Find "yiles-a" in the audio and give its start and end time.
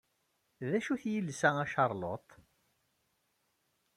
1.11-1.49